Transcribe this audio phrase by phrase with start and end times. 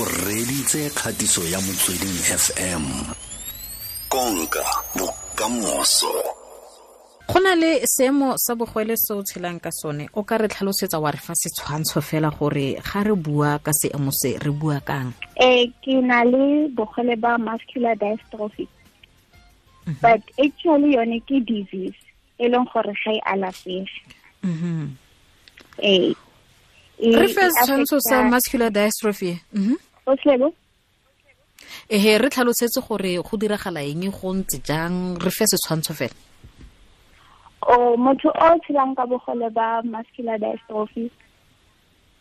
[0.00, 2.84] o reditse kgatiso ya motsweding fm
[4.08, 4.64] konka
[4.98, 6.12] bokamoso
[7.28, 10.98] go na le seemo sa bogwele se o tshelang ka sone o ka re tlhalosetsa
[10.98, 15.12] wa re fa setshwantsho fela gore ga re bua ka seemo se re bua kang
[15.36, 18.66] eh ke na le bogole ba muscular dystrophy
[19.86, 20.00] mm -hmm.
[20.02, 21.98] but actually yone ke disease
[22.38, 23.94] e leng gore ga e alafege
[24.44, 24.90] Mhm.
[25.78, 26.16] eh e-
[26.98, 29.76] re fe e setshwantsho sa affecta- muscular dystrophy Mhm.
[30.06, 30.52] o slebo
[31.90, 36.14] ehe re tlhalosetse gore go diragala eng go ntse jang re fe setshwantsho fela
[37.66, 41.10] o motho o tshelang ka bogole ba muscular dystrophy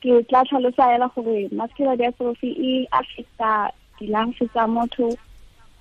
[0.00, 5.16] ke tla tlhalosa fela gore muscular dystrophy e affecta di-lungs tsa motho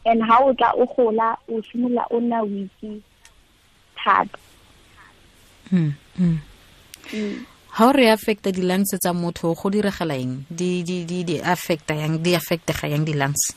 [0.06, 3.04] and ha o tla o gola o simolola o nna weak
[3.96, 4.38] thata
[5.72, 6.40] Mm, mm.
[7.14, 7.46] Mm.
[7.78, 11.94] Ha o re affecta di-lungs tsa motho go diragala eng di di di di affecta
[11.94, 13.54] yang di affectega yang di-lungs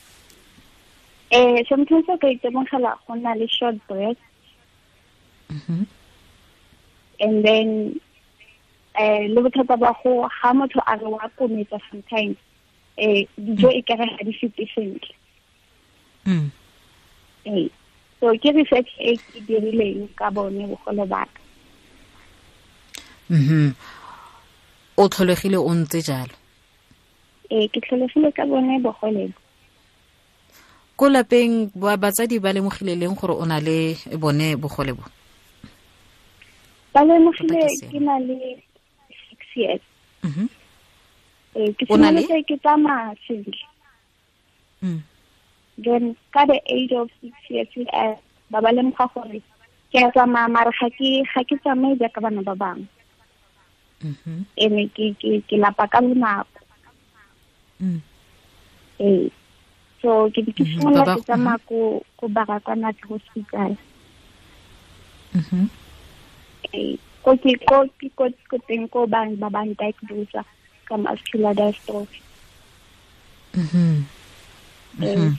[1.33, 4.21] eh sometimes o ka itemogela go nna le short breath
[5.53, 5.85] Mhm.
[7.21, 7.69] and then
[8.97, 12.37] eh le bothata ba go ga motho a re wa kometsa sometimes
[12.97, 15.15] eh dijo e kare ga di fete sentle
[16.23, 16.49] Mm.
[17.51, 17.67] eh
[18.21, 21.41] so ke research e ke dirileng ka bone bogole ba ka
[23.33, 23.73] Mhm.
[24.97, 26.35] O tlholegile o ntse jalo
[27.51, 29.39] eh ke tlholegile ka bone bogole bo.
[30.97, 35.05] ko lapeng ba- batsadi ba lemogile leng gore o na le bone bogole bo
[36.95, 38.37] ba lemogile Tota ke ke na le
[39.29, 39.81] six years
[40.23, 40.47] Mhm.
[41.57, 42.23] eh ke O na le?
[42.23, 43.59] simolotse ke tsamaya sentle
[44.83, 44.99] Mm.
[45.79, 48.15] then ka the age of six years eh
[48.51, 49.41] ba ba lemoga gore
[49.93, 53.02] ke a tsamaya mare ga ke ke tsamaye jaaka bana ba bangwe Mhm.
[54.03, 54.39] Mm-hmm.
[54.59, 56.59] ene ke ke ke lapa ka bonako
[57.79, 58.01] mm-hmm.
[58.99, 59.31] ee
[60.03, 60.83] so ke be ke mm-hmm.
[60.83, 63.79] simolola ke tsamaya ko ko barakwanatse hospital.
[66.75, 67.87] Ee ko ke ko
[68.19, 70.43] ko ko teng ko bang ba bang diagnosa
[70.87, 72.23] ka muscular dystrophy
[73.53, 73.97] Mm-hmm.
[75.01, 75.37] E, mm-hmm.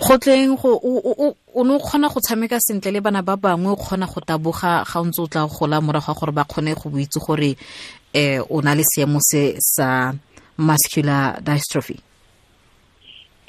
[0.00, 3.76] Go tleng go o ne o kgona go tshameka sentle le bana ba bangwe o
[3.76, 6.88] kgona go taboga ga o ntse o tla gola morago ga gore ba kgone go
[6.88, 7.52] boitse gore
[8.14, 10.12] eh o na le seemo se sa
[10.56, 12.00] muscular dystrophy.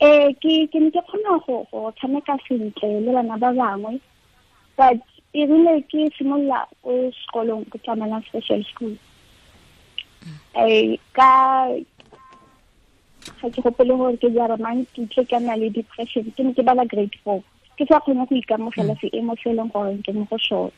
[0.01, 3.99] Eh ke ke ne ke kgona go go tshameka sentle le bana ba bangwe
[4.75, 4.99] but
[5.33, 8.95] e rile ke simolola ko sekolong ke tsamaelang special school.
[10.59, 11.71] Eh ka
[13.41, 16.23] ga ke gopole gore ke jara mang ke nna le depression.
[16.37, 17.41] Ke ne ke bala grade four.
[17.77, 20.71] Ke sa kgone go ikamogela seemo se e leng gore ke mo go sone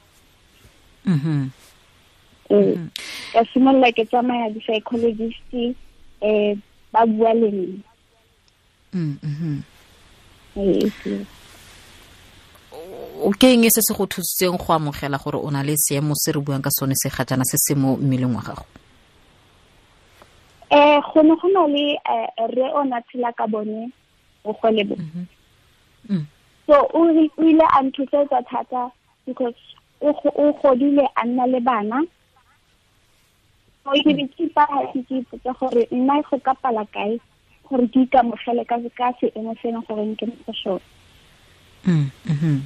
[1.05, 1.49] Mhm.
[2.51, 2.77] ee
[3.33, 5.51] ka simolola ke tsamaya di-psychologist
[6.21, 6.61] um
[6.93, 7.79] ba bua le nne
[8.93, 9.63] Mm, mhm.
[10.55, 10.91] ee
[13.23, 16.31] o ke eng se se go thusitseng go amogela gore o na le seemo se
[16.31, 18.63] re buang ka sone se ga jana se se mo mmeleng wa gago
[20.73, 23.91] eh go ne go na le eh, re o na tshela ka bone
[24.43, 24.95] bogole bo.
[26.09, 26.25] Mm.
[26.67, 26.99] so o
[27.37, 28.91] o ile a nthosetsa thata
[29.25, 29.55] because
[30.01, 32.01] o go- o godile a nna le bana.
[33.83, 37.19] So ke be ke ipaya ke ke ipotsa gore nna go ka pala kae
[37.69, 38.21] gore ke ka
[38.97, 40.81] ka seemo se e leng gore ke mo go sone.
[41.85, 42.61] Mm, mhm.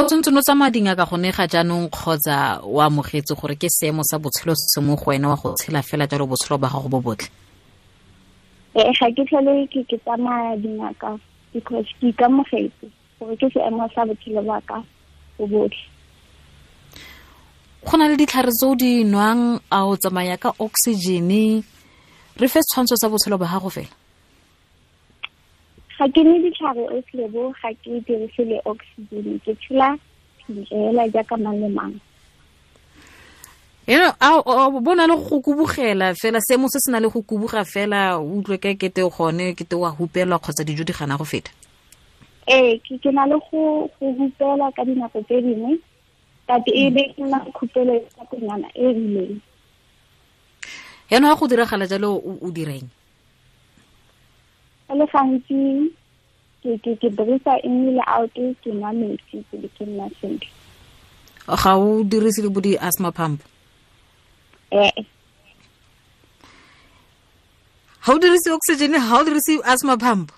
[0.00, 4.16] O tshwanetse no tsamaya dingaka gone ga jaanong kgotsa o amogetse gore ke seemo sa
[4.18, 7.00] botshelo se se mo go wena wa go tshela fela jalo botshelo ba gago bo
[7.00, 7.28] botlhe
[8.76, 11.20] ee ga ke tlhole ke ke tsamaya dingaka
[11.52, 12.88] because ke ikamogetse
[13.20, 14.80] gore ke seemo sa botshelo ba ka
[15.36, 15.84] bo botlhe
[17.84, 21.60] go na le ditlhare tse o di nwang a o tsamaya ka oxygene
[22.40, 23.99] re fe setshwantsho sa botshelo ba gago fela
[26.00, 29.92] ga ke ne ditlhare o slebo ga ke dirise le oxygen ke tshela
[30.46, 31.92] pinjela jaaka mang le mang
[33.86, 34.44] eno a o-
[34.76, 38.24] o bona le go kubugela fela seemo se se na le go kubuga fela o
[38.38, 41.50] utlwe ka kete gone kete wa hupelwa kgotsa dijo di gana go feta
[42.48, 45.76] ee ke ke na le go go hupela ka dinako tse dingwe
[46.48, 49.36] but e be e nna khupelo ya konyana e e rileng
[51.10, 52.88] yaanong ga go diragala jalo o direng
[54.90, 55.58] go le gantsi
[56.62, 60.50] ke ke ke dirisa in le out ke nwa metsi ke be ke nna sentle
[61.46, 63.40] ga o dirise le bo di-asthma pump
[64.72, 64.90] ee
[68.04, 70.32] ga o dirise oxygen ga o dirise asthma pump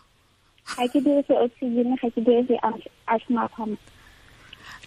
[0.76, 3.78] ga ke dirise oxygen ga ke dirise as- asthma pump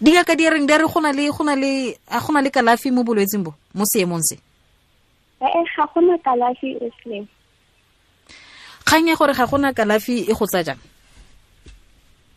[0.00, 2.50] dingaka di reng di re go na le go na le a go na le
[2.50, 4.36] kalafi mo bolwetsing bo mo seemong se
[5.42, 7.28] ee ga gona kalafi e slave
[8.86, 10.80] kgang ya gore ga gona kalafi e go tsa jang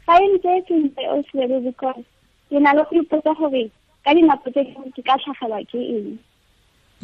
[0.08, 2.04] ga e ntse e sentle o slave because
[2.50, 3.70] ke na le go ipotsa gore
[4.04, 6.10] ka dinako tse dingwe ke ka tlhagelwa ke eng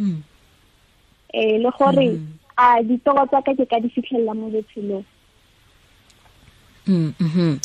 [0.02, 0.18] um
[1.64, 2.26] le gore mm.
[2.58, 5.06] a ditoro tsa ka ke ka di fitlhelela mo botshelong
[6.90, 7.60] mm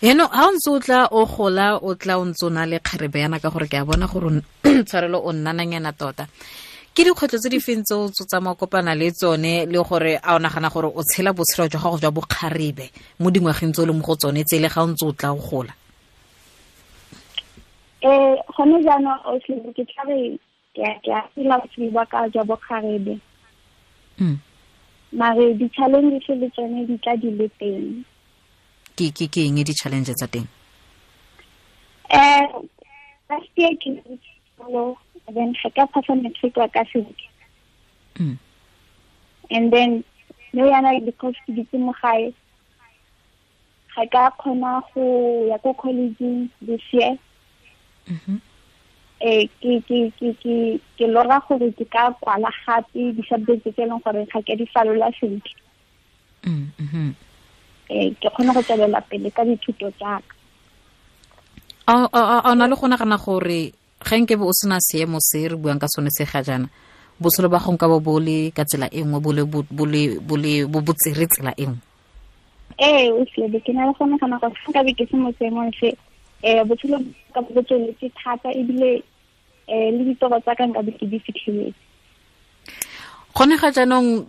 [0.00, 2.80] eno ha o ntse o tla o gola o tla o ntse o na le
[2.80, 4.40] kgarebe yana ka gore ke a bona gore
[4.88, 6.24] tshwarelo o nnananyana tota
[6.94, 10.38] ke dikgwetlho tse di feng tse o tsotsama kopana le tsone le gore a o
[10.38, 12.90] nagana gore o tshela botshelo jwa gago jwa bokgarebe
[13.20, 15.30] mo dingwageng tse o le mo go tsone tse le ga o ntse o tla
[15.32, 15.72] o gola?
[18.02, 20.38] Um gone jaanong o tlebe ke tlabe
[20.74, 23.20] ke a phela botshelo ba ka jwa bokgarebe.
[25.12, 28.04] Mare di-challenges le tsone di tla di le teng.
[28.98, 30.46] Ke ke ke eng di-challenge tsa teng?
[32.10, 32.66] Um
[33.30, 33.94] last year ke
[34.58, 34.98] solo
[35.28, 38.38] then ga ka phasa matric wa ka sentle
[39.50, 40.04] and then
[40.52, 42.32] no yana because ke ditse mo gae
[43.94, 45.04] ga ka kgona go
[45.50, 47.18] ya ko collegeng this year
[49.20, 50.56] eh ke ke ke ke
[50.96, 54.66] ke lora gore ke ka kwala gape di-subject tse e leng gore ga ke di
[54.72, 55.54] falola sentle
[57.90, 60.34] eh ke kgona go tswelela pele ka dithuto tsa ka
[61.90, 63.72] a na le go nagana gore
[64.06, 66.68] ge nke be o sena seemo se re buang ka sone se ga jaana
[67.20, 69.20] botshelo ba go nka bo bo le ka tsela e nngwe
[70.66, 71.80] bo botsere tsela e nngwe
[72.80, 75.72] ee o slebe ke na le go nagana gore ga nka ke se mo seemong
[75.76, 75.92] se
[76.44, 76.96] um botshelo
[77.34, 79.04] ka bo tsweletse thata ebile
[79.68, 81.84] um le ditoro tsa ka nka be ke di fitlheletse
[83.36, 84.24] gone ga jaanong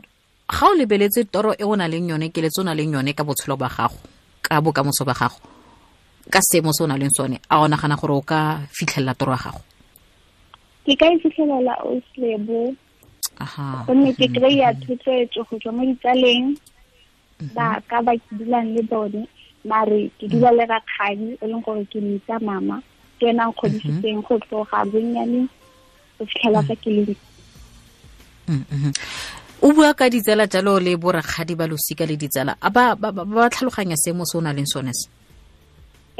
[0.52, 3.24] ga o lebeletse toro e o na leng yone keletse o na leng yone ka
[3.24, 3.96] botshelo ba gago
[4.44, 5.40] ka bokamoso ba gago
[6.32, 9.32] ka seemo se o na leng sone a o nagana gore o ka fitlhelela toro
[9.36, 9.62] ya gago.
[10.86, 12.74] Ke ka e fitlhelela o slebo
[13.88, 16.56] gonne ke kry-a thotloetso go tswa mo ditsaleng.
[17.56, 19.28] Ba ka ba ke dulang le bone
[19.66, 22.80] mare ke dula le rakgadi e leng gore ke metsa mama.
[23.20, 25.46] Ke ena nkgodisitseng go tloga bonnyane
[26.18, 27.16] go fitlhela fa ke le
[29.62, 32.98] o bua ka ditsela jalo le borakgadi ba losika le ditsela a ba
[33.50, 35.21] tlhaloganya seemo se o na leng sone se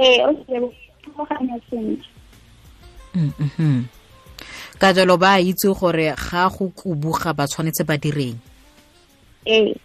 [0.02, 2.10] ee o tlhaloganya sentle.
[4.82, 8.38] Ka jalo ba itse gore ga go kubuga ba tshwanetse ba direng.
[9.46, 9.76] Ee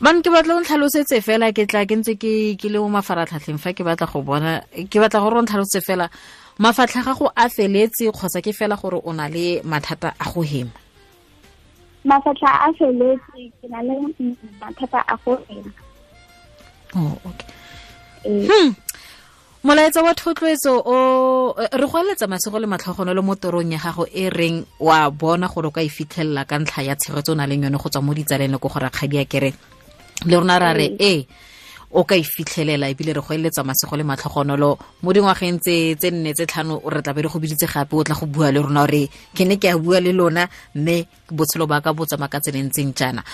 [0.00, 3.58] man ke batla o ntlhalosetse fela ke tla ke ntse ke ke le mo mafaratlhatlheng
[3.58, 6.06] fa ke batla go bona ke batla gore o ntlhalosetse fela
[6.62, 10.70] mafatlha gago a feletse kgotsa ke fela gore o na le mathata a go hema?
[12.06, 13.98] Mafatlha a feletse ke na le
[14.62, 15.87] mathata a go hema
[16.96, 17.48] oh okay.
[18.24, 18.74] Hmm.
[19.64, 24.30] molaetsa wa thotloetso o re go eletsa masego le matlhogonolo mo torong ya gago e
[24.30, 27.64] reng wa bona gore o ka e fitlhelela ka ntlha ya tshegetso o na leng
[27.64, 29.52] yone go tswa mo ditsaleng le ko go kgadi ya kere?
[30.26, 31.26] Le rona ra re e
[31.90, 36.10] o ka e fitlhelela ebile re go eletsa masego le matlhogonolo mo dingwageng tse tse
[36.10, 38.86] nne tse tlhano re tlabe re go biditse gape o tla go bua le rona
[38.86, 42.92] gore ke ne ke a bua le lona mme botshelo ba ka bo ka tsenentseng
[42.94, 43.24] jaana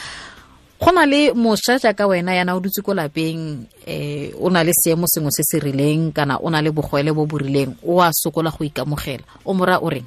[0.80, 4.72] go na le mošwa jaaka wena yana o dutse ko lapeng um o na le
[4.72, 8.10] seemo sengwe se se rileng kana o na le bogwele bo bo rileng o a
[8.12, 9.24] sokola go ikamogela.
[9.44, 10.06] O mora o reng?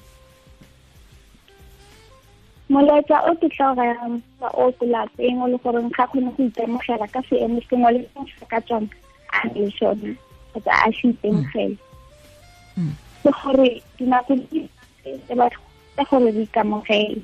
[2.69, 6.44] Molaetsa o ke tla rayang ba o ko lapeng o le gore ga kgone go
[6.44, 8.87] itemogela ka seemo sengwe le sengwe se ka tswang
[9.31, 10.11] a le sone
[10.51, 11.77] kgotsa a se itemogele.
[13.23, 17.21] Ke gore dinako tse batla gore re ikamogele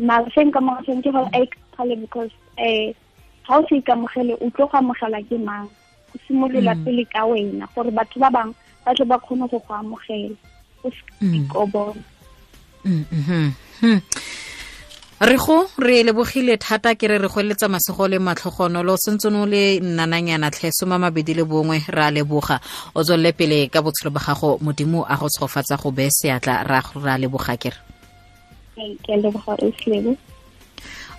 [0.00, 2.94] mara se nka mogaseng ke gore a ikamogele because um
[3.46, 5.68] ga o se ikamogele o tlo go amogela ke mang?
[6.14, 8.54] O simolola pele ka wena gore batho ba bangwe
[8.84, 10.36] ba tle ba kgone go go amogela.
[10.84, 12.00] O se ko bona
[15.20, 19.44] re go re lebogile thata ke re re go eletsa masego le matlhogonolo sentse no
[19.44, 22.60] le nnananyana tlhe soma mabedi le bongwe re a leboga.
[22.94, 26.80] O tswelele pele ka botshelo ba gago modimo a go tshofatsa go beye seatla ra
[29.08, 30.16] leboga kere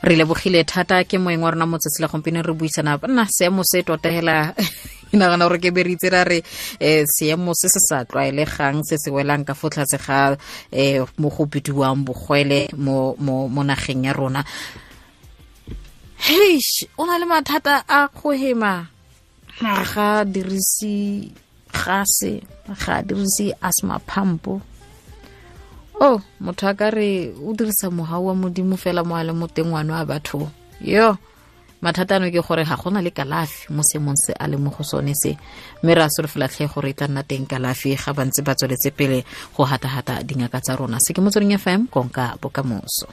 [0.03, 3.84] re lebogile thata ke moeng wa rona motsatsi la gompieno re buisana nna seemo se
[3.84, 4.53] tota hela
[5.12, 8.82] ke nagana gore ke be re itse ra re um seemo se se sa tlwaelegang
[8.82, 14.41] se se welang ka fotlhatse ga um mo go bidiwang bogwele mo nageng ya rona.
[16.18, 18.89] Heish o na le mathata a go hema?
[19.62, 21.30] Ga dirise
[21.70, 24.71] gase ga dirise asthma pumpo
[26.01, 29.48] oh motho a ka re o dirisa mogau wa modimo fela mo a le mo
[29.48, 30.50] teng ngwane wa batho.
[30.81, 31.17] Yo
[31.81, 34.84] mathata ano ke gore ga gona le kalafi mo seemong se a le mo go
[34.84, 35.38] sone se.
[35.84, 39.24] Mme re a solofelatlhe gore e tla nna teng kalafi ga bantse ba tsweletse pele
[39.53, 40.98] go hatahata dingaka tsa rona.
[40.98, 43.05] Se ke motsweding fm konka bokamoso